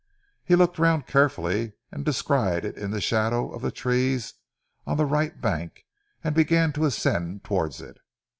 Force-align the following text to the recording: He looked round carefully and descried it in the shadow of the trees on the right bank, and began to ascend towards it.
He 0.43 0.55
looked 0.55 0.79
round 0.79 1.05
carefully 1.05 1.73
and 1.91 2.03
descried 2.03 2.65
it 2.65 2.75
in 2.75 2.89
the 2.89 2.99
shadow 2.99 3.51
of 3.51 3.61
the 3.61 3.69
trees 3.69 4.33
on 4.87 4.97
the 4.97 5.05
right 5.05 5.39
bank, 5.39 5.85
and 6.23 6.33
began 6.33 6.73
to 6.73 6.85
ascend 6.85 7.43
towards 7.43 7.79
it. 7.81 7.99